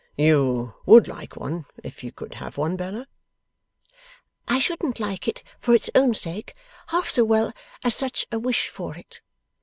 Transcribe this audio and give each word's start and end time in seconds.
'You 0.17 0.73
would 0.87 1.07
like 1.07 1.35
one 1.35 1.65
if 1.83 2.03
you 2.03 2.11
could 2.11 2.33
have 2.33 2.57
one, 2.57 2.75
Bella?' 2.75 3.05
'I 4.47 4.57
shouldn't 4.57 4.99
like 4.99 5.27
it 5.27 5.43
for 5.59 5.75
its 5.75 5.91
own 5.93 6.15
sake, 6.15 6.53
half 6.87 7.07
so 7.07 7.23
well 7.23 7.53
as 7.83 7.93
such 7.93 8.25
a 8.31 8.39
wish 8.39 8.67
for 8.69 8.95
it. 8.95 9.21